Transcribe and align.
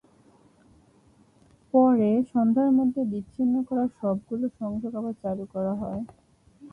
পরে 1.73 2.09
সন্ধ্যার 2.31 2.69
মধ্যে 2.71 3.01
বিচ্ছিন্ন 3.05 3.55
করা 3.63 3.85
সবগুলো 3.99 4.45
সংযোগ 4.59 4.91
আবার 4.95 5.15
চালু 5.23 5.45
করা 5.53 5.73
হয়। 5.73 6.01